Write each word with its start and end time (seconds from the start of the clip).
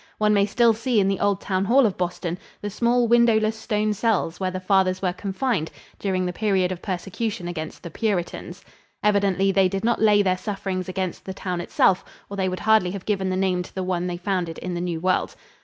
One 0.17 0.33
may 0.33 0.47
still 0.47 0.73
see 0.73 0.99
in 0.99 1.07
the 1.07 1.19
old 1.19 1.39
town 1.41 1.63
hall 1.65 1.85
of 1.85 1.95
Boston 1.95 2.39
the 2.59 2.71
small, 2.71 3.07
windowless 3.07 3.55
stone 3.55 3.93
cells 3.93 4.39
where 4.39 4.49
the 4.49 4.59
Fathers 4.59 4.99
were 4.99 5.13
confined 5.13 5.69
during 5.99 6.25
the 6.25 6.33
period 6.33 6.71
of 6.71 6.81
persecution 6.81 7.47
against 7.47 7.83
the 7.83 7.91
Puritans. 7.91 8.65
Evidently 9.03 9.51
they 9.51 9.69
did 9.69 9.83
not 9.85 10.01
lay 10.01 10.23
their 10.23 10.37
sufferings 10.37 10.89
against 10.89 11.23
the 11.25 11.35
town 11.35 11.61
itself, 11.61 12.03
or 12.31 12.35
they 12.37 12.49
would 12.49 12.61
hardly 12.61 12.89
have 12.89 13.05
given 13.05 13.29
the 13.29 13.35
name 13.37 13.61
to 13.61 13.75
the 13.75 13.83
one 13.83 14.07
they 14.07 14.17
founded 14.17 14.57
in 14.57 14.73
the 14.73 14.81
New 14.81 14.99
World. 14.99 15.35